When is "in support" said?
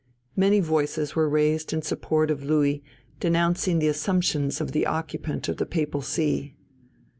1.73-2.31